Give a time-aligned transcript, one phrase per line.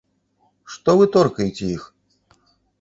[0.77, 1.87] Што вы торкаеце іх?